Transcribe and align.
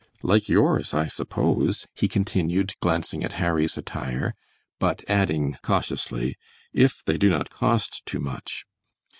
"Like 0.23 0.49
yours, 0.49 0.95
I 0.95 1.05
suppose," 1.05 1.85
he 1.93 2.07
continued, 2.07 2.73
glancing 2.81 3.23
at 3.23 3.33
Harry's 3.33 3.77
attire, 3.77 4.33
but 4.79 5.03
adding, 5.07 5.57
cautiously, 5.61 6.37
"if 6.73 7.03
they 7.05 7.19
do 7.19 7.29
not 7.29 7.51
cost 7.51 8.03
too 8.07 8.19
much." 8.19 8.65